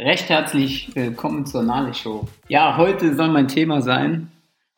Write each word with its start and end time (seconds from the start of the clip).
Recht 0.00 0.28
herzlich 0.28 0.94
willkommen 0.94 1.44
zur 1.44 1.64
Nale 1.64 1.92
Show. 1.92 2.28
Ja, 2.46 2.76
heute 2.76 3.16
soll 3.16 3.30
mein 3.30 3.48
Thema 3.48 3.82
sein 3.82 4.30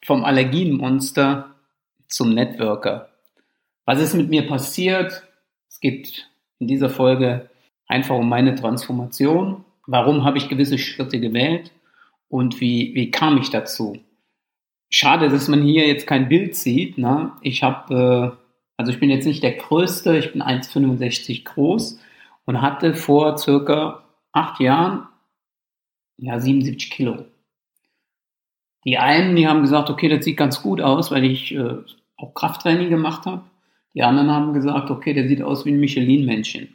vom 0.03 0.25
Allergienmonster 0.25 1.51
zum 2.09 2.33
Networker. 2.33 3.11
Was 3.85 4.01
ist 4.01 4.15
mit 4.15 4.31
mir 4.31 4.47
passiert? 4.47 5.23
Es 5.69 5.79
geht 5.81 6.27
in 6.59 6.69
dieser 6.69 6.89
Folge 6.89 7.51
einfach 7.87 8.17
um 8.17 8.31
meine 8.31 8.55
Transformation. 8.55 9.63
Warum 9.87 10.25
habe 10.25 10.39
ich 10.39 10.49
gewisse 10.49 10.79
Schritte 10.79 11.21
gewählt? 11.21 11.71
Und 12.31 12.63
wie, 12.63 12.95
wie 12.95 13.11
kam 13.11 13.37
ich 13.37 13.51
dazu? 13.51 13.99
Schade, 14.89 15.29
dass 15.29 15.49
man 15.49 15.61
hier 15.61 15.87
jetzt 15.87 16.07
kein 16.07 16.31
Bild 16.31 16.57
sieht. 16.57 16.97
Ne? 16.97 17.33
Ich 17.43 17.63
habe, 17.63 18.39
äh, 18.39 18.43
also 18.79 18.91
ich 18.91 18.99
bin 18.99 19.11
jetzt 19.11 19.27
nicht 19.27 19.43
der 19.43 19.53
Größte, 19.53 20.17
ich 20.17 20.33
bin 20.33 20.41
1,65 20.41 21.45
groß 21.45 22.01
und 22.47 22.63
hatte 22.63 22.95
vor 22.95 23.37
circa 23.37 24.03
acht 24.33 24.61
Jahren 24.61 25.09
ja 26.21 26.39
77 26.39 26.91
Kilo. 26.91 27.25
Die 28.85 28.99
einen, 28.99 29.37
die 29.37 29.47
haben 29.47 29.63
gesagt, 29.63 29.91
okay, 29.91 30.09
das 30.09 30.25
sieht 30.25 30.37
ganz 30.37 30.63
gut 30.63 30.81
aus, 30.81 31.11
weil 31.11 31.25
ich 31.25 31.55
äh, 31.55 31.77
auch 32.17 32.35
Krafttraining 32.35 32.89
gemacht 32.89 33.27
habe. 33.27 33.43
Die 33.95 34.03
anderen 34.03 34.31
haben 34.31 34.55
gesagt, 34.55 34.91
okay, 34.91 35.13
der 35.13 35.29
sieht 35.29 35.43
aus 35.43 35.65
wie 35.65 35.73
ein 35.73 35.81
Michelin-Männchen. 35.81 36.69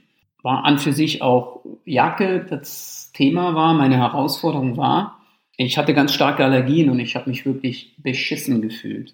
War 0.44 0.66
an 0.66 0.78
für 0.78 0.94
sich 0.94 1.22
auch 1.22 1.62
Jacke, 1.86 2.46
das 2.48 3.12
Thema 3.14 3.56
war, 3.56 3.74
meine 3.74 3.98
Herausforderung 3.98 4.78
war, 4.78 5.20
ich 5.58 5.78
hatte 5.78 5.94
ganz 5.94 6.14
starke 6.14 6.44
Allergien 6.44 6.90
und 6.90 7.00
ich 7.00 7.16
habe 7.16 7.30
mich 7.30 7.46
wirklich 7.46 7.96
beschissen 7.98 8.62
gefühlt. 8.62 9.14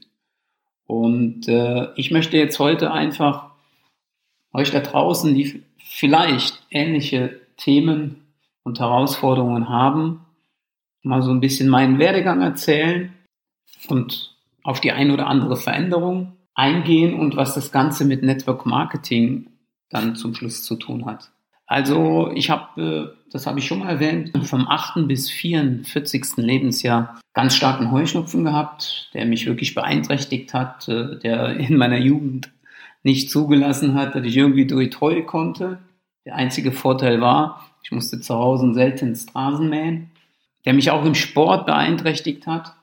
Und 0.87 1.47
äh, 1.47 1.87
ich 1.95 2.11
möchte 2.11 2.37
jetzt 2.37 2.59
heute 2.59 2.91
einfach 2.91 3.51
euch 4.51 4.71
da 4.71 4.79
draußen, 4.79 5.33
die 5.33 5.63
vielleicht 5.77 6.63
ähnliche 6.71 7.39
Themen 7.57 8.20
und 8.63 8.79
Herausforderungen 8.79 9.69
haben, 9.69 10.25
mal 11.03 11.21
so 11.21 11.31
ein 11.31 11.39
bisschen 11.39 11.69
meinen 11.69 11.99
Werdegang 11.99 12.41
erzählen 12.41 13.13
und 13.87 14.35
auf 14.63 14.79
die 14.81 14.91
ein 14.91 15.11
oder 15.11 15.27
andere 15.27 15.57
Veränderung 15.57 16.33
eingehen 16.53 17.13
und 17.13 17.35
was 17.35 17.55
das 17.55 17.71
Ganze 17.71 18.05
mit 18.05 18.23
Network 18.23 18.65
Marketing 18.65 19.47
dann 19.89 20.15
zum 20.15 20.35
Schluss 20.35 20.63
zu 20.63 20.75
tun 20.75 21.05
hat. 21.05 21.31
Also 21.65 22.31
ich 22.35 22.49
habe, 22.49 23.13
äh, 23.15 23.29
das 23.31 23.47
habe 23.47 23.59
ich 23.59 23.65
schon 23.65 23.79
mal 23.79 23.89
erwähnt, 23.89 24.31
vom 24.45 24.67
8. 24.67 25.07
bis 25.07 25.29
44. 25.29 26.37
Lebensjahr 26.37 27.19
ganz 27.33 27.55
starken 27.55 27.91
Heuschnupfen 27.91 28.43
gehabt, 28.43 29.09
der 29.13 29.25
mich 29.25 29.45
wirklich 29.45 29.73
beeinträchtigt 29.73 30.53
hat, 30.53 30.89
äh, 30.89 31.17
der 31.19 31.55
in 31.57 31.77
meiner 31.77 31.97
Jugend 31.97 32.51
nicht 33.03 33.31
zugelassen 33.31 33.95
hat, 33.95 34.15
dass 34.15 34.25
ich 34.25 34.35
irgendwie 34.35 34.67
durch 34.67 34.99
Heu 34.99 35.23
konnte. 35.23 35.79
Der 36.25 36.35
einzige 36.35 36.71
Vorteil 36.71 37.21
war, 37.21 37.70
ich 37.83 37.91
musste 37.91 38.19
zu 38.19 38.35
Hause 38.35 38.73
selten 38.73 39.15
Straßen 39.15 39.67
mähen, 39.69 40.11
der 40.65 40.73
mich 40.73 40.91
auch 40.91 41.05
im 41.05 41.15
Sport 41.15 41.65
beeinträchtigt 41.65 42.47
hat 42.47 42.73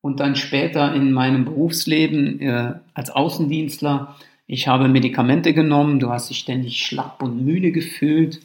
und 0.00 0.20
dann 0.20 0.36
später 0.36 0.94
in 0.94 1.12
meinem 1.12 1.44
Berufsleben 1.44 2.40
äh, 2.40 2.74
als 2.94 3.10
Außendienstler. 3.10 4.16
Ich 4.46 4.68
habe 4.68 4.88
Medikamente 4.88 5.52
genommen, 5.52 6.00
du 6.00 6.10
hast 6.10 6.30
dich 6.30 6.38
ständig 6.38 6.84
schlapp 6.84 7.22
und 7.22 7.44
müde 7.44 7.72
gefühlt 7.72 8.40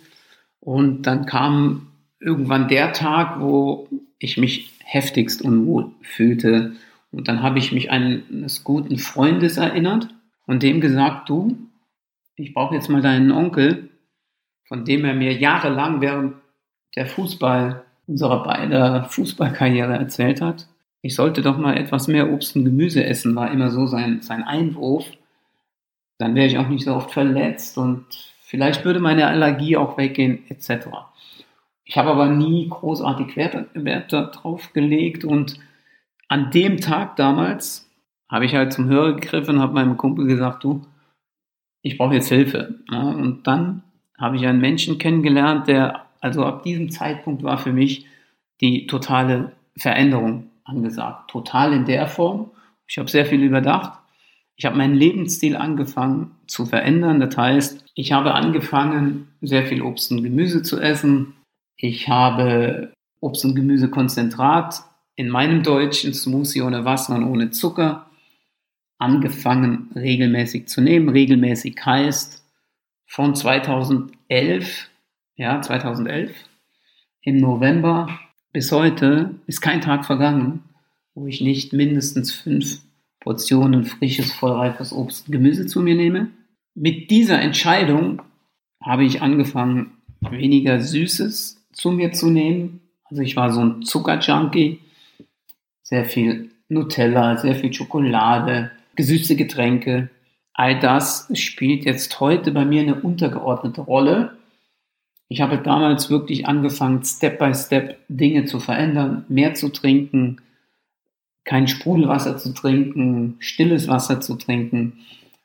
und 0.59 1.03
dann 1.03 1.25
kam 1.25 1.87
irgendwann 2.19 2.67
der 2.67 2.93
Tag, 2.93 3.39
wo 3.39 3.87
ich 4.19 4.37
mich 4.37 4.71
heftigst 4.83 5.41
unwohl 5.41 5.91
fühlte 6.01 6.73
und 7.11 7.27
dann 7.27 7.41
habe 7.41 7.59
ich 7.59 7.71
mich 7.71 7.91
eines 7.91 8.63
guten 8.63 8.97
Freundes 8.97 9.57
erinnert 9.57 10.09
und 10.45 10.63
dem 10.63 10.81
gesagt, 10.81 11.29
du, 11.29 11.55
ich 12.35 12.53
brauche 12.53 12.75
jetzt 12.75 12.89
mal 12.89 13.01
deinen 13.01 13.31
Onkel, 13.31 13.89
von 14.73 14.85
dem 14.85 15.05
er 15.05 15.13
mir 15.13 15.33
jahrelang 15.33 16.01
während 16.01 16.33
der 16.95 17.05
Fußball, 17.05 17.83
unserer 18.07 18.41
beider 18.41 19.03
Fußballkarriere 19.03 19.93
erzählt 19.93 20.41
hat. 20.41 20.67
Ich 21.03 21.13
sollte 21.13 21.43
doch 21.43 21.59
mal 21.59 21.77
etwas 21.77 22.07
mehr 22.07 22.33
Obst 22.33 22.55
und 22.55 22.65
Gemüse 22.65 23.05
essen, 23.05 23.35
war 23.35 23.51
immer 23.51 23.69
so 23.69 23.85
sein, 23.85 24.23
sein 24.23 24.41
Einwurf. 24.41 25.05
Dann 26.17 26.33
wäre 26.33 26.47
ich 26.47 26.57
auch 26.57 26.69
nicht 26.69 26.85
so 26.85 26.95
oft 26.95 27.11
verletzt 27.11 27.77
und 27.77 28.03
vielleicht 28.41 28.83
würde 28.83 28.99
meine 28.99 29.27
Allergie 29.27 29.77
auch 29.77 29.95
weggehen, 29.95 30.39
etc. 30.49 30.87
Ich 31.83 31.95
habe 31.95 32.09
aber 32.09 32.29
nie 32.29 32.67
großartig 32.67 33.35
Wert, 33.35 33.67
Wert 33.75 34.11
darauf 34.11 34.73
gelegt 34.73 35.23
und 35.23 35.59
an 36.29 36.49
dem 36.49 36.77
Tag 36.77 37.15
damals 37.15 37.87
habe 38.27 38.45
ich 38.45 38.55
halt 38.55 38.73
zum 38.73 38.89
Hörer 38.89 39.13
gegriffen 39.13 39.57
und 39.57 39.61
habe 39.61 39.73
meinem 39.73 39.97
Kumpel 39.97 40.25
gesagt, 40.25 40.63
du, 40.63 40.81
ich 41.83 41.99
brauche 41.99 42.15
jetzt 42.15 42.29
Hilfe. 42.29 42.79
und 42.89 43.41
dann 43.43 43.83
habe 44.23 44.37
ich 44.37 44.47
einen 44.47 44.61
Menschen 44.61 44.97
kennengelernt, 44.97 45.67
der, 45.67 46.05
also 46.21 46.45
ab 46.45 46.63
diesem 46.63 46.89
Zeitpunkt 46.89 47.43
war 47.43 47.57
für 47.57 47.73
mich 47.73 48.05
die 48.61 48.87
totale 48.87 49.51
Veränderung 49.75 50.49
angesagt. 50.63 51.29
Total 51.29 51.73
in 51.73 51.83
der 51.83 52.07
Form. 52.07 52.49
Ich 52.87 52.97
habe 52.97 53.09
sehr 53.09 53.25
viel 53.25 53.43
überdacht. 53.43 53.99
Ich 54.55 54.65
habe 54.65 54.77
meinen 54.77 54.95
Lebensstil 54.95 55.57
angefangen 55.57 56.31
zu 56.47 56.65
verändern. 56.65 57.19
Das 57.19 57.35
heißt, 57.35 57.83
ich 57.95 58.13
habe 58.13 58.33
angefangen, 58.33 59.27
sehr 59.41 59.65
viel 59.65 59.81
Obst 59.81 60.09
und 60.11 60.23
Gemüse 60.23 60.63
zu 60.63 60.79
essen. 60.79 61.33
Ich 61.75 62.07
habe 62.07 62.93
Obst 63.19 63.43
und 63.43 63.55
Gemüsekonzentrat 63.55 64.83
in 65.17 65.27
meinem 65.27 65.63
deutschen 65.63 66.13
Smoothie 66.13 66.61
ohne 66.61 66.85
Wasser 66.85 67.15
und 67.15 67.25
ohne 67.25 67.51
Zucker 67.51 68.05
angefangen 68.99 69.91
regelmäßig 69.95 70.69
zu 70.69 70.79
nehmen. 70.79 71.09
Regelmäßig 71.09 71.75
heißt, 71.85 72.42
von 73.13 73.35
2011, 73.35 74.89
ja, 75.35 75.61
2011, 75.61 76.31
im 77.21 77.37
November 77.37 78.07
bis 78.51 78.71
heute 78.71 79.35
ist 79.45 79.61
kein 79.61 79.81
Tag 79.81 80.03
vergangen, 80.03 80.63
wo 81.13 81.27
ich 81.27 81.39
nicht 81.39 81.73
mindestens 81.73 82.31
fünf 82.31 82.79
Portionen 83.19 83.85
frisches, 83.85 84.33
vollreifes 84.33 84.91
Obst 84.91 85.27
und 85.27 85.31
Gemüse 85.31 85.67
zu 85.67 85.81
mir 85.81 85.93
nehme. 85.93 86.29
Mit 86.73 87.11
dieser 87.11 87.39
Entscheidung 87.39 88.23
habe 88.81 89.05
ich 89.05 89.21
angefangen, 89.21 89.91
weniger 90.19 90.79
Süßes 90.79 91.67
zu 91.71 91.91
mir 91.91 92.13
zu 92.13 92.31
nehmen. 92.31 92.81
Also 93.05 93.21
ich 93.21 93.35
war 93.35 93.51
so 93.51 93.63
ein 93.63 93.83
Zuckerjunkie, 93.83 94.79
sehr 95.83 96.05
viel 96.05 96.49
Nutella, 96.67 97.37
sehr 97.37 97.53
viel 97.53 97.73
Schokolade, 97.73 98.71
gesüßte 98.95 99.35
Getränke, 99.35 100.09
all 100.53 100.79
das 100.79 101.27
spielt 101.33 101.85
jetzt 101.85 102.19
heute 102.19 102.51
bei 102.51 102.65
mir 102.65 102.81
eine 102.81 103.01
untergeordnete 103.01 103.81
Rolle. 103.81 104.37
Ich 105.27 105.41
habe 105.41 105.57
damals 105.57 106.09
wirklich 106.09 106.47
angefangen, 106.47 107.03
Step 107.03 107.39
by 107.39 107.53
Step 107.55 107.97
Dinge 108.07 108.45
zu 108.45 108.59
verändern, 108.59 109.25
mehr 109.29 109.55
zu 109.55 109.69
trinken, 109.69 110.41
kein 111.43 111.67
Sprudelwasser 111.67 112.37
zu 112.37 112.53
trinken, 112.53 113.35
stilles 113.39 113.87
Wasser 113.87 114.21
zu 114.21 114.35
trinken 114.35 114.99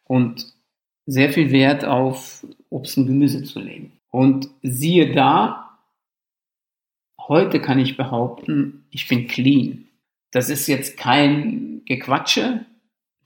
und 0.05 0.53
sehr 1.07 1.33
viel 1.33 1.51
Wert 1.51 1.85
auf 1.85 2.47
Obst 2.69 2.99
und 2.99 3.07
Gemüse 3.07 3.43
zu 3.43 3.61
legen. 3.61 3.93
Und 4.11 4.49
siehe 4.63 5.13
da, 5.15 5.79
heute 7.19 7.61
kann 7.61 7.79
ich 7.79 7.97
behaupten, 7.97 8.85
ich 8.91 9.09
bin 9.09 9.27
clean. 9.27 9.87
Das 10.31 10.51
ist 10.51 10.67
jetzt 10.67 10.99
kein 10.99 11.83
Gequatsche, 11.87 12.67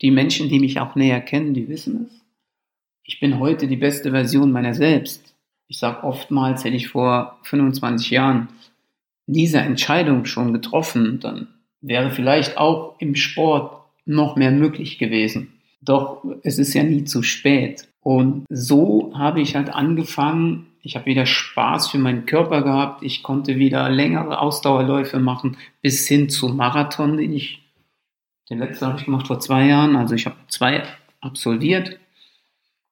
die 0.02 0.10
Menschen, 0.10 0.48
die 0.48 0.60
mich 0.60 0.80
auch 0.80 0.94
näher 0.96 1.20
kennen, 1.20 1.54
die 1.54 1.68
wissen 1.68 2.06
es. 2.06 2.20
Ich 3.04 3.20
bin 3.20 3.38
heute 3.38 3.66
die 3.66 3.76
beste 3.76 4.10
Version 4.10 4.52
meiner 4.52 4.74
selbst. 4.74 5.34
Ich 5.68 5.78
sage 5.78 6.04
oftmals, 6.04 6.64
hätte 6.64 6.76
ich 6.76 6.88
vor 6.88 7.38
25 7.44 8.10
Jahren 8.10 8.48
diese 9.26 9.58
Entscheidung 9.58 10.24
schon 10.24 10.52
getroffen, 10.52 11.20
dann 11.20 11.48
wäre 11.80 12.10
vielleicht 12.10 12.58
auch 12.58 12.96
im 12.98 13.14
Sport 13.14 13.80
noch 14.04 14.36
mehr 14.36 14.50
möglich 14.50 14.98
gewesen. 14.98 15.52
Doch 15.80 16.24
es 16.42 16.58
ist 16.58 16.74
ja 16.74 16.82
nie 16.82 17.04
zu 17.04 17.22
spät. 17.22 17.88
Und 18.02 18.44
so 18.48 19.12
habe 19.16 19.40
ich 19.40 19.54
halt 19.54 19.70
angefangen, 19.70 20.66
ich 20.82 20.96
habe 20.96 21.06
wieder 21.06 21.26
Spaß 21.26 21.88
für 21.88 21.98
meinen 21.98 22.26
Körper 22.26 22.62
gehabt, 22.62 23.04
ich 23.04 23.22
konnte 23.22 23.58
wieder 23.58 23.88
längere 23.88 24.40
Ausdauerläufe 24.40 25.20
machen, 25.20 25.56
bis 25.80 26.06
hin 26.08 26.28
zum 26.28 26.56
Marathon, 26.56 27.16
den 27.16 27.32
ich 27.32 27.62
den 28.52 28.58
letzten 28.58 28.86
habe 28.86 28.98
ich 28.98 29.06
gemacht 29.06 29.26
vor 29.26 29.40
zwei 29.40 29.66
Jahren. 29.66 29.96
Also 29.96 30.14
ich 30.14 30.26
habe 30.26 30.36
zwei 30.48 30.82
absolviert 31.20 31.98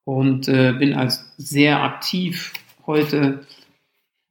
und 0.04 0.48
äh, 0.48 0.72
bin 0.72 0.94
als 0.94 1.32
sehr 1.36 1.82
aktiv 1.82 2.52
heute. 2.86 3.46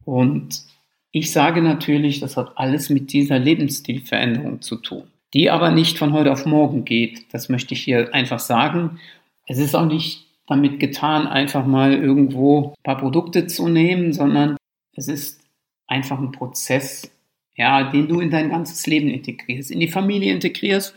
Und 0.06 0.64
ich 1.12 1.32
sage 1.32 1.62
natürlich, 1.62 2.20
das 2.20 2.36
hat 2.36 2.58
alles 2.58 2.90
mit 2.90 3.14
dieser 3.14 3.38
Lebensstilveränderung 3.38 4.62
zu 4.62 4.78
tun, 4.78 5.04
die 5.36 5.52
aber 5.52 5.70
nicht 5.70 6.00
von 6.00 6.14
heute 6.14 6.32
auf 6.32 6.48
morgen 6.48 6.84
geht. 6.84 7.32
Das 7.32 7.48
möchte 7.48 7.76
ich 7.76 7.84
hier 7.84 8.14
einfach 8.14 8.40
sagen. 8.40 9.00
Es 9.46 9.60
ist 9.60 9.76
auch 9.76 9.86
nicht 9.86 10.26
damit 10.48 10.80
getan, 10.80 11.28
einfach 11.28 11.66
mal 11.66 11.94
irgendwo 11.94 12.70
ein 12.70 12.84
paar 12.84 12.98
Produkte 12.98 13.46
zu 13.46 13.68
nehmen, 13.68 14.14
sondern 14.14 14.58
es 14.96 15.08
ist 15.08 15.42
einfach 15.86 16.18
ein 16.18 16.32
Prozess, 16.32 17.12
ja, 17.60 17.92
den 17.92 18.08
du 18.08 18.20
in 18.20 18.32
dein 18.32 18.50
ganzes 18.50 18.88
Leben 18.88 19.10
integrierst, 19.10 19.70
in 19.70 19.80
die 19.80 19.88
Familie 19.88 20.34
integrierst, 20.34 20.96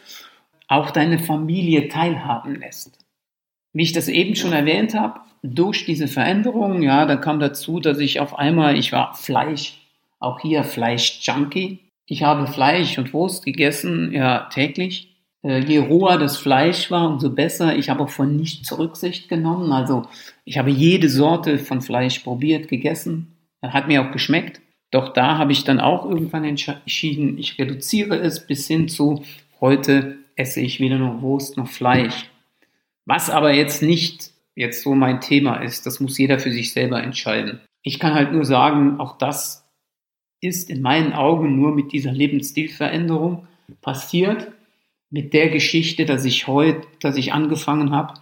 auch 0.68 0.90
deine 0.90 1.18
Familie 1.18 1.88
teilhaben 1.88 2.54
lässt. 2.54 2.98
Wie 3.74 3.82
ich 3.82 3.92
das 3.92 4.08
eben 4.08 4.36
schon 4.36 4.52
erwähnt 4.52 4.94
habe, 4.94 5.20
durch 5.42 5.84
diese 5.84 6.08
Veränderung, 6.08 6.82
ja, 6.82 7.04
da 7.04 7.16
kam 7.16 7.40
dazu, 7.40 7.80
dass 7.80 7.98
ich 7.98 8.20
auf 8.20 8.38
einmal, 8.38 8.78
ich 8.78 8.92
war 8.92 9.14
Fleisch 9.14 9.82
auch 10.22 10.40
hier 10.40 10.62
Fleisch-Junkie. 10.62 11.80
Ich 12.06 12.22
habe 12.22 12.46
Fleisch 12.46 12.96
und 12.96 13.12
Wurst 13.12 13.44
gegessen, 13.44 14.12
ja, 14.12 14.48
täglich. 14.52 15.16
Äh, 15.42 15.64
je 15.64 15.78
roher 15.78 16.16
das 16.16 16.36
Fleisch 16.36 16.90
war, 16.90 17.08
umso 17.10 17.30
besser. 17.30 17.76
Ich 17.76 17.90
habe 17.90 18.04
auch 18.04 18.08
von 18.08 18.36
nichts 18.36 18.76
Rücksicht 18.78 19.28
genommen. 19.28 19.72
Also 19.72 20.06
ich 20.44 20.58
habe 20.58 20.70
jede 20.70 21.08
Sorte 21.08 21.58
von 21.58 21.80
Fleisch 21.80 22.20
probiert, 22.20 22.68
gegessen. 22.68 23.36
Hat 23.62 23.88
mir 23.88 24.02
auch 24.02 24.12
geschmeckt. 24.12 24.61
Doch 24.92 25.08
da 25.08 25.38
habe 25.38 25.52
ich 25.52 25.64
dann 25.64 25.80
auch 25.80 26.08
irgendwann 26.08 26.44
entschieden, 26.44 27.38
ich 27.38 27.58
reduziere 27.58 28.16
es 28.18 28.46
bis 28.46 28.68
hin 28.68 28.88
zu 28.88 29.24
heute 29.60 30.18
esse 30.36 30.60
ich 30.60 30.80
weder 30.80 30.98
noch 30.98 31.22
Wurst 31.22 31.56
noch 31.56 31.68
Fleisch. 31.68 32.30
Was 33.06 33.30
aber 33.30 33.52
jetzt 33.52 33.82
nicht 33.82 34.30
jetzt 34.54 34.82
so 34.82 34.94
mein 34.94 35.20
Thema 35.20 35.56
ist, 35.56 35.86
das 35.86 35.98
muss 35.98 36.18
jeder 36.18 36.38
für 36.38 36.52
sich 36.52 36.72
selber 36.72 37.02
entscheiden. 37.02 37.60
Ich 37.82 37.98
kann 37.98 38.14
halt 38.14 38.32
nur 38.32 38.44
sagen, 38.44 39.00
auch 39.00 39.16
das 39.16 39.66
ist 40.42 40.68
in 40.68 40.82
meinen 40.82 41.14
Augen 41.14 41.56
nur 41.56 41.74
mit 41.74 41.92
dieser 41.92 42.12
Lebensstilveränderung 42.12 43.46
passiert, 43.80 44.52
mit 45.08 45.32
der 45.32 45.48
Geschichte, 45.48 46.04
dass 46.04 46.24
ich 46.26 46.46
heute, 46.46 46.86
dass 47.00 47.16
ich 47.16 47.32
angefangen 47.32 47.92
habe, 47.92 48.14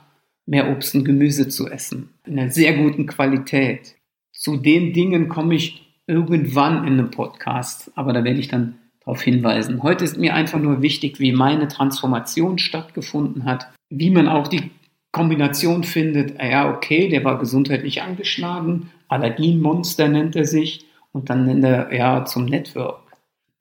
mehr 0.46 0.70
Obst 0.70 0.94
und 0.94 1.04
Gemüse 1.04 1.48
zu 1.48 1.68
essen, 1.68 2.10
in 2.26 2.38
einer 2.38 2.50
sehr 2.50 2.74
guten 2.76 3.06
Qualität. 3.06 3.96
Zu 4.32 4.56
den 4.56 4.92
Dingen 4.92 5.28
komme 5.28 5.54
ich 5.56 5.89
irgendwann 6.10 6.86
in 6.86 6.94
einem 6.94 7.10
Podcast, 7.10 7.92
aber 7.94 8.12
da 8.12 8.24
werde 8.24 8.40
ich 8.40 8.48
dann 8.48 8.78
darauf 9.00 9.22
hinweisen. 9.22 9.82
Heute 9.82 10.04
ist 10.04 10.18
mir 10.18 10.34
einfach 10.34 10.58
nur 10.58 10.82
wichtig, 10.82 11.20
wie 11.20 11.32
meine 11.32 11.68
Transformation 11.68 12.58
stattgefunden 12.58 13.44
hat, 13.44 13.68
wie 13.88 14.10
man 14.10 14.28
auch 14.28 14.48
die 14.48 14.70
Kombination 15.12 15.84
findet, 15.84 16.40
ja, 16.42 16.68
okay, 16.72 17.08
der 17.08 17.24
war 17.24 17.38
gesundheitlich 17.38 18.02
angeschlagen, 18.02 18.90
Allergienmonster 19.08 20.08
nennt 20.08 20.36
er 20.36 20.44
sich 20.44 20.84
und 21.12 21.30
dann 21.30 21.46
nennt 21.46 21.64
er 21.64 21.92
ja 21.94 22.24
zum 22.24 22.44
Network. 22.44 23.02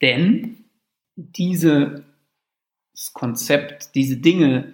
Denn 0.01 0.57
dieses 1.16 2.04
Konzept, 3.13 3.96
diese 3.96 4.18
Dinge, 4.18 4.74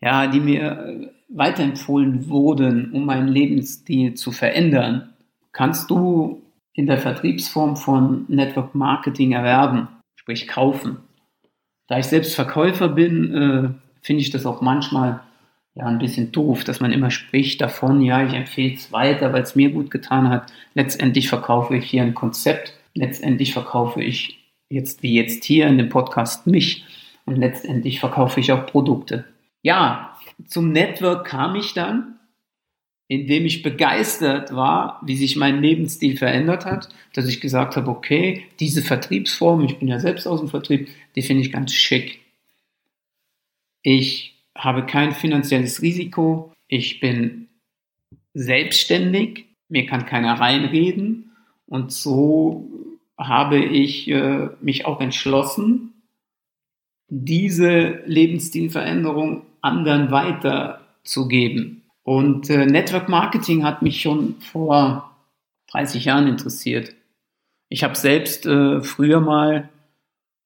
ja, 0.00 0.26
die 0.26 0.40
mir 0.40 1.12
weiterempfohlen 1.28 2.28
wurden, 2.28 2.92
um 2.92 3.06
meinen 3.06 3.28
Lebensstil 3.28 4.14
zu 4.14 4.32
verändern, 4.32 5.14
kannst 5.52 5.90
du 5.90 6.42
in 6.74 6.86
der 6.86 6.98
Vertriebsform 6.98 7.76
von 7.76 8.24
Network 8.28 8.74
Marketing 8.74 9.32
erwerben, 9.32 9.88
sprich 10.16 10.48
kaufen. 10.48 10.98
Da 11.88 11.98
ich 11.98 12.06
selbst 12.06 12.34
Verkäufer 12.34 12.88
bin, 12.88 13.34
äh, 13.34 13.68
finde 14.00 14.22
ich 14.22 14.30
das 14.30 14.46
auch 14.46 14.60
manchmal 14.60 15.20
ja 15.74 15.86
ein 15.86 15.98
bisschen 15.98 16.32
doof, 16.32 16.64
dass 16.64 16.80
man 16.80 16.92
immer 16.92 17.10
spricht 17.10 17.60
davon, 17.60 18.02
ja, 18.02 18.24
ich 18.26 18.34
empfehle 18.34 18.74
es 18.74 18.92
weiter, 18.92 19.32
weil 19.32 19.42
es 19.42 19.54
mir 19.54 19.70
gut 19.70 19.90
getan 19.90 20.28
hat. 20.28 20.52
Letztendlich 20.74 21.28
verkaufe 21.28 21.76
ich 21.76 21.86
hier 21.86 22.02
ein 22.02 22.14
Konzept, 22.14 22.74
letztendlich 22.94 23.52
verkaufe 23.52 24.02
ich 24.02 24.38
jetzt 24.68 25.02
wie 25.02 25.14
jetzt 25.14 25.44
hier 25.44 25.66
in 25.66 25.78
dem 25.78 25.88
Podcast 25.88 26.46
mich 26.46 26.84
und 27.24 27.36
letztendlich 27.36 28.00
verkaufe 28.00 28.40
ich 28.40 28.52
auch 28.52 28.66
Produkte. 28.66 29.24
Ja, 29.62 30.16
zum 30.46 30.72
Network 30.72 31.26
kam 31.26 31.54
ich 31.54 31.74
dann, 31.74 32.18
indem 33.12 33.44
ich 33.44 33.62
begeistert 33.62 34.54
war, 34.54 34.98
wie 35.04 35.16
sich 35.16 35.36
mein 35.36 35.60
Lebensstil 35.60 36.16
verändert 36.16 36.64
hat, 36.64 36.88
dass 37.12 37.28
ich 37.28 37.42
gesagt 37.42 37.76
habe, 37.76 37.90
okay, 37.90 38.44
diese 38.58 38.80
Vertriebsform, 38.80 39.62
ich 39.64 39.76
bin 39.76 39.86
ja 39.86 40.00
selbst 40.00 40.26
aus 40.26 40.40
dem 40.40 40.48
Vertrieb, 40.48 40.88
die 41.14 41.20
finde 41.20 41.42
ich 41.42 41.52
ganz 41.52 41.74
schick. 41.74 42.22
Ich 43.82 44.34
habe 44.56 44.86
kein 44.86 45.12
finanzielles 45.12 45.82
Risiko, 45.82 46.54
ich 46.68 47.00
bin 47.00 47.48
selbstständig, 48.32 49.44
mir 49.68 49.84
kann 49.84 50.06
keiner 50.06 50.40
reinreden 50.40 51.32
und 51.66 51.92
so 51.92 52.66
habe 53.18 53.62
ich 53.62 54.08
äh, 54.08 54.48
mich 54.62 54.86
auch 54.86 55.02
entschlossen, 55.02 55.92
diese 57.08 58.00
Lebensstilveränderung 58.06 59.42
anderen 59.60 60.10
weiterzugeben. 60.10 61.81
Und 62.04 62.50
äh, 62.50 62.66
Network 62.66 63.08
Marketing 63.08 63.64
hat 63.64 63.82
mich 63.82 64.00
schon 64.00 64.36
vor 64.40 65.16
30 65.70 66.04
Jahren 66.04 66.26
interessiert. 66.26 66.94
Ich 67.68 67.84
habe 67.84 67.94
selbst 67.94 68.44
äh, 68.46 68.82
früher 68.82 69.20
mal 69.20 69.68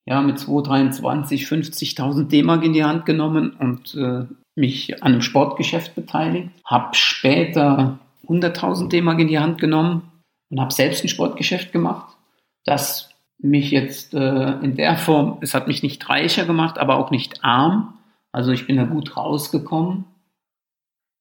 ja, 0.06 0.20
mit 0.22 0.38
223 0.38 1.44
50.000 1.46 2.28
D-Mark 2.28 2.64
in 2.64 2.72
die 2.72 2.84
Hand 2.84 3.06
genommen 3.06 3.50
und 3.58 3.94
äh, 3.94 4.26
mich 4.54 5.02
an 5.02 5.12
einem 5.12 5.22
Sportgeschäft 5.22 5.94
beteiligt. 5.94 6.50
Habe 6.64 6.94
später 6.94 7.98
100.000 8.28 8.88
D-Mark 8.88 9.18
in 9.18 9.28
die 9.28 9.38
Hand 9.38 9.60
genommen 9.60 10.10
und 10.50 10.60
habe 10.60 10.72
selbst 10.72 11.04
ein 11.04 11.08
Sportgeschäft 11.08 11.72
gemacht, 11.72 12.16
das 12.64 13.10
mich 13.38 13.70
jetzt 13.70 14.14
äh, 14.14 14.52
in 14.60 14.76
der 14.76 14.96
Form, 14.96 15.38
es 15.40 15.54
hat 15.54 15.68
mich 15.68 15.82
nicht 15.82 16.08
reicher 16.08 16.46
gemacht, 16.46 16.78
aber 16.78 16.96
auch 16.96 17.10
nicht 17.10 17.44
arm. 17.44 17.98
Also 18.32 18.52
ich 18.52 18.66
bin 18.66 18.76
da 18.76 18.84
gut 18.84 19.16
rausgekommen. 19.16 20.04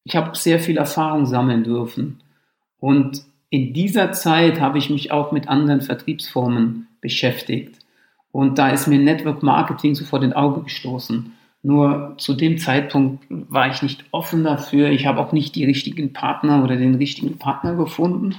Ich 0.05 0.15
habe 0.15 0.37
sehr 0.37 0.59
viel 0.59 0.77
Erfahrung 0.77 1.25
sammeln 1.25 1.63
dürfen. 1.63 2.21
Und 2.79 3.23
in 3.49 3.73
dieser 3.73 4.11
Zeit 4.11 4.61
habe 4.61 4.77
ich 4.77 4.89
mich 4.89 5.11
auch 5.11 5.31
mit 5.31 5.49
anderen 5.49 5.81
Vertriebsformen 5.81 6.87
beschäftigt. 7.01 7.79
Und 8.31 8.57
da 8.57 8.69
ist 8.69 8.87
mir 8.87 8.99
Network 8.99 9.43
Marketing 9.43 9.95
sofort 9.95 10.23
in 10.23 10.33
Auge 10.33 10.61
gestoßen. 10.61 11.33
Nur 11.63 12.13
zu 12.17 12.35
dem 12.35 12.59
Zeitpunkt 12.59 13.25
war 13.29 13.67
ich 13.71 13.81
nicht 13.81 14.05
offen 14.11 14.43
dafür. 14.43 14.89
Ich 14.89 15.07
habe 15.07 15.19
auch 15.19 15.31
nicht 15.31 15.55
die 15.55 15.65
richtigen 15.65 16.13
Partner 16.13 16.63
oder 16.63 16.75
den 16.75 16.95
richtigen 16.95 17.39
Partner 17.39 17.75
gefunden. 17.75 18.35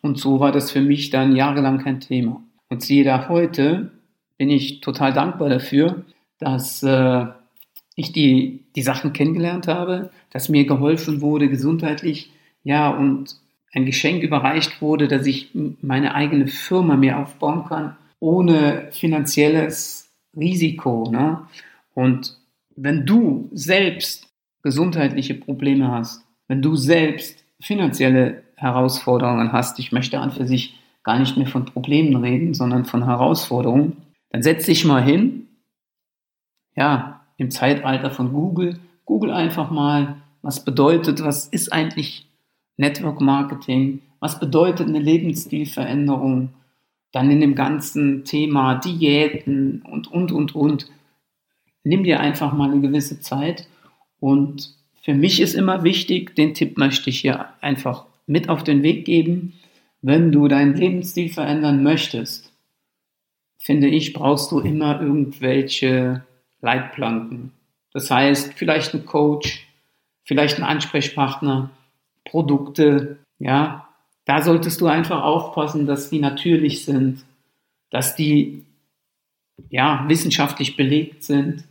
Und 0.00 0.18
so 0.18 0.40
war 0.40 0.52
das 0.52 0.70
für 0.70 0.80
mich 0.80 1.10
dann 1.10 1.36
jahrelang 1.36 1.78
kein 1.78 2.00
Thema. 2.00 2.42
Und 2.70 2.80
siehe 2.80 3.04
da 3.04 3.28
heute, 3.28 3.90
bin 4.38 4.48
ich 4.48 4.80
total 4.80 5.12
dankbar 5.12 5.50
dafür, 5.50 6.04
dass 6.38 6.82
äh, 6.82 7.26
ich 7.94 8.12
die, 8.12 8.64
die 8.74 8.82
Sachen 8.82 9.12
kennengelernt 9.12 9.68
habe, 9.68 10.10
dass 10.30 10.48
mir 10.48 10.66
geholfen 10.66 11.20
wurde 11.20 11.48
gesundheitlich, 11.48 12.30
ja, 12.62 12.90
und 12.90 13.36
ein 13.72 13.86
Geschenk 13.86 14.22
überreicht 14.22 14.80
wurde, 14.80 15.08
dass 15.08 15.26
ich 15.26 15.50
meine 15.82 16.14
eigene 16.14 16.46
Firma 16.46 16.96
mir 16.96 17.18
aufbauen 17.18 17.64
kann 17.66 17.96
ohne 18.24 18.88
finanzielles 18.90 20.10
Risiko. 20.34 21.10
Ne? 21.10 21.46
Und 21.92 22.38
wenn 22.74 23.04
du 23.04 23.50
selbst 23.52 24.28
gesundheitliche 24.62 25.34
Probleme 25.34 25.90
hast, 25.90 26.24
wenn 26.48 26.62
du 26.62 26.74
selbst 26.74 27.44
finanzielle 27.60 28.42
Herausforderungen 28.56 29.52
hast, 29.52 29.78
ich 29.78 29.92
möchte 29.92 30.20
an 30.20 30.32
für 30.32 30.46
sich 30.46 30.80
gar 31.02 31.18
nicht 31.18 31.36
mehr 31.36 31.46
von 31.46 31.66
Problemen 31.66 32.16
reden, 32.16 32.54
sondern 32.54 32.86
von 32.86 33.04
Herausforderungen, 33.04 33.98
dann 34.30 34.42
setz 34.42 34.64
dich 34.64 34.86
mal 34.86 35.02
hin, 35.02 35.48
ja, 36.74 37.23
im 37.36 37.50
Zeitalter 37.50 38.10
von 38.10 38.32
Google, 38.32 38.78
Google 39.04 39.32
einfach 39.32 39.70
mal, 39.70 40.16
was 40.42 40.64
bedeutet, 40.64 41.22
was 41.22 41.46
ist 41.48 41.72
eigentlich 41.72 42.26
Network 42.76 43.20
Marketing, 43.20 44.00
was 44.20 44.40
bedeutet 44.40 44.88
eine 44.88 44.98
Lebensstilveränderung, 44.98 46.50
dann 47.12 47.30
in 47.30 47.40
dem 47.40 47.54
ganzen 47.54 48.24
Thema 48.24 48.74
Diäten 48.74 49.82
und, 49.82 50.10
und, 50.10 50.32
und, 50.32 50.54
und. 50.54 50.90
Nimm 51.84 52.02
dir 52.04 52.20
einfach 52.20 52.52
mal 52.52 52.70
eine 52.70 52.80
gewisse 52.80 53.20
Zeit. 53.20 53.68
Und 54.18 54.74
für 55.02 55.14
mich 55.14 55.40
ist 55.40 55.54
immer 55.54 55.84
wichtig, 55.84 56.34
den 56.34 56.54
Tipp 56.54 56.76
möchte 56.78 57.10
ich 57.10 57.20
hier 57.20 57.46
einfach 57.60 58.06
mit 58.26 58.48
auf 58.48 58.64
den 58.64 58.82
Weg 58.82 59.04
geben. 59.04 59.52
Wenn 60.02 60.32
du 60.32 60.48
deinen 60.48 60.74
Lebensstil 60.74 61.30
verändern 61.30 61.82
möchtest, 61.82 62.52
finde 63.58 63.88
ich, 63.88 64.12
brauchst 64.12 64.50
du 64.50 64.58
immer 64.58 65.00
irgendwelche 65.00 66.24
Leitplanken. 66.64 67.52
Das 67.92 68.10
heißt, 68.10 68.54
vielleicht 68.54 68.94
ein 68.94 69.06
Coach, 69.06 69.68
vielleicht 70.24 70.58
ein 70.58 70.64
Ansprechpartner, 70.64 71.70
Produkte, 72.24 73.18
ja, 73.38 73.88
da 74.24 74.42
solltest 74.42 74.80
du 74.80 74.86
einfach 74.86 75.22
aufpassen, 75.22 75.86
dass 75.86 76.10
die 76.10 76.18
natürlich 76.18 76.84
sind, 76.84 77.24
dass 77.90 78.16
die 78.16 78.64
ja, 79.68 80.04
wissenschaftlich 80.08 80.76
belegt 80.76 81.22
sind, 81.22 81.64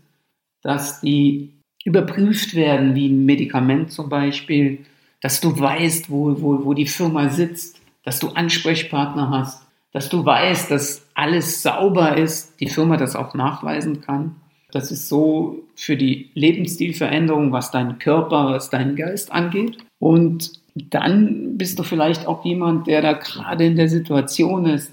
dass 0.61 1.01
die 1.01 1.51
überprüft 1.83 2.55
werden, 2.55 2.95
wie 2.95 3.09
ein 3.09 3.25
Medikament 3.25 3.91
zum 3.91 4.07
Beispiel, 4.07 4.85
dass 5.19 5.41
du 5.41 5.59
weißt, 5.59 6.09
wo, 6.09 6.41
wo, 6.41 6.63
wo 6.63 6.73
die 6.73 6.85
Firma 6.85 7.29
sitzt, 7.29 7.81
dass 8.03 8.19
du 8.19 8.29
Ansprechpartner 8.29 9.29
hast, 9.31 9.65
dass 9.91 10.09
du 10.09 10.23
weißt, 10.23 10.71
dass 10.71 11.05
alles 11.13 11.61
sauber 11.61 12.17
ist, 12.17 12.59
die 12.59 12.69
Firma 12.69 12.97
das 12.97 13.15
auch 13.15 13.33
nachweisen 13.33 14.01
kann. 14.01 14.35
Das 14.73 14.91
ist 14.91 15.07
so 15.07 15.67
für 15.75 15.95
die 15.95 16.31
Lebensstilveränderung, 16.33 17.51
was 17.51 17.69
deinen 17.69 17.99
Körper, 17.99 18.47
was 18.47 18.71
deinen 18.71 18.95
Geist 18.95 19.31
angeht. 19.31 19.77
Und 19.99 20.51
dann 20.73 21.59
bist 21.59 21.77
du 21.77 21.83
vielleicht 21.83 22.25
auch 22.25 22.43
jemand, 22.43 22.87
der 22.87 23.03
da 23.03 23.13
gerade 23.13 23.65
in 23.65 23.75
der 23.75 23.87
Situation 23.87 24.65
ist. 24.65 24.91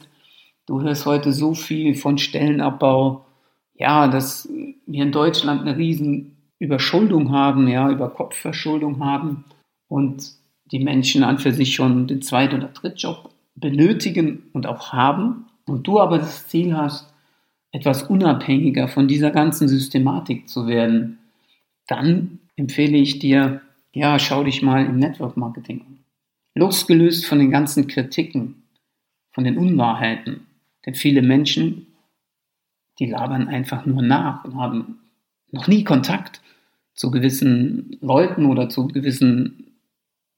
Du 0.67 0.83
hörst 0.83 1.07
heute 1.07 1.33
so 1.33 1.55
viel 1.55 1.95
von 1.95 2.19
Stellenabbau, 2.19 3.25
ja, 3.73 4.07
dass 4.09 4.51
wir 4.87 5.03
in 5.03 5.13
Deutschland 5.13 5.63
eine 5.63 5.79
riesen 5.79 6.37
Überschuldung 6.59 7.33
haben, 7.33 7.67
ja, 7.67 7.91
über 7.91 8.11
Kopfverschuldung 8.11 9.03
haben 9.03 9.47
und 9.89 10.33
die 10.71 10.81
Menschen 10.81 11.25
an 11.25 11.39
für 11.39 11.53
sich 11.53 11.75
schon 11.75 12.07
den 12.07 12.21
Zweit- 12.21 12.53
oder 12.53 12.69
Drittjob 12.69 13.31
benötigen 13.55 14.43
und 14.53 14.67
auch 14.67 14.93
haben. 14.93 15.47
und 15.67 15.87
du 15.87 16.01
aber 16.01 16.19
das 16.19 16.49
Ziel 16.49 16.77
hast, 16.77 17.15
etwas 17.73 18.03
unabhängiger 18.05 18.89
von 18.89 19.09
dieser 19.09 19.31
ganzen 19.31 19.69
Systematik 19.69 20.49
zu 20.49 20.67
werden, 20.67 21.19
dann 21.87 22.41
empfehle 22.57 22.99
ich 22.99 23.19
dir, 23.19 23.63
ja, 23.93 24.19
schau 24.19 24.45
dich 24.45 24.63
mal 24.63 24.85
im 24.85 24.99
Network 24.99 25.37
Marketing 25.37 25.81
an. 25.81 25.99
Losgelöst 26.55 27.27
von 27.27 27.39
den 27.39 27.51
ganzen 27.51 27.87
Kritiken, 27.87 28.63
von 29.33 29.45
den 29.45 29.57
Unwahrheiten. 29.57 30.47
Denn 30.85 30.95
viele 30.95 31.23
Menschen, 31.23 31.87
die 32.99 33.07
labern 33.07 33.49
einfach 33.49 33.87
nur 33.87 34.03
nach 34.03 34.45
und 34.45 34.57
haben 34.57 34.99
noch 35.53 35.69
nie 35.69 35.85
Kontakt 35.85 36.41
zu 36.95 37.11
gewissen 37.11 37.97
Leuten 38.01 38.47
oder 38.47 38.69
zu 38.69 38.89
gewissen 38.89 39.75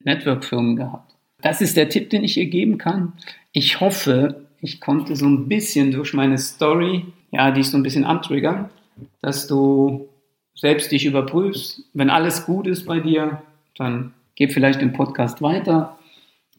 Network-Firmen 0.01 0.77
gehabt. 0.77 1.15
Das 1.41 1.61
ist 1.61 1.77
der 1.77 1.89
Tipp, 1.89 2.11
den 2.11 2.25
ich 2.25 2.37
ihr 2.37 2.47
geben 2.47 2.79
kann. 2.79 3.15
Ich 3.53 3.81
hoffe, 3.81 4.47
ich 4.61 4.81
konnte 4.81 5.17
so 5.17 5.27
ein 5.27 5.49
bisschen 5.49 5.91
durch 5.91 6.15
meine 6.15 6.39
Story, 6.39 7.05
ja, 7.33 7.51
dich 7.51 7.69
so 7.69 7.77
ein 7.77 7.83
bisschen 7.83 8.05
antriggern, 8.05 8.71
dass 9.21 9.49
du 9.49 10.09
selbst 10.55 10.93
dich 10.93 11.07
überprüfst. 11.07 11.83
Wenn 11.95 12.11
alles 12.11 12.47
gut 12.47 12.69
ist 12.69 12.87
bei 12.87 13.01
dir, 13.01 13.43
dann 13.77 14.15
gib 14.37 14.53
vielleicht 14.53 14.81
den 14.81 14.93
Podcast 14.93 15.43
weiter. 15.43 15.99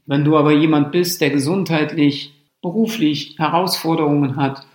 Wenn 0.06 0.26
du 0.26 0.36
aber 0.36 0.52
jemand 0.52 0.92
bist, 0.92 1.22
der 1.22 1.30
gesundheitlich, 1.30 2.34
beruflich 2.62 3.38
Herausforderungen 3.38 4.36
hat, 4.36 4.68